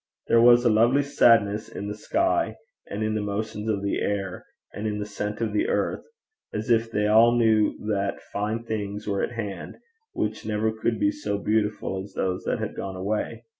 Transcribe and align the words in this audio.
There 0.29 0.41
was 0.41 0.65
a 0.65 0.69
lovely 0.71 1.03
sadness 1.03 1.69
in 1.69 1.87
the 1.87 1.93
sky, 1.93 2.55
and 2.87 3.03
in 3.03 3.13
the 3.13 3.21
motions 3.21 3.69
of 3.69 3.83
the 3.83 3.99
air, 4.01 4.47
and 4.73 4.87
in 4.87 4.97
the 4.97 5.05
scent 5.05 5.41
of 5.41 5.53
the 5.53 5.67
earth 5.67 6.01
as 6.51 6.71
if 6.71 6.89
they 6.89 7.05
all 7.05 7.37
knew 7.37 7.77
that 7.85 8.19
fine 8.33 8.63
things 8.63 9.07
were 9.07 9.21
at 9.21 9.33
hand 9.33 9.77
which 10.13 10.43
never 10.43 10.71
could 10.71 10.99
be 10.99 11.11
so 11.11 11.37
beautiful 11.37 12.01
as 12.03 12.13
those 12.15 12.45
that 12.45 12.57
had 12.57 12.75
gone 12.75 12.95
away. 12.95 13.43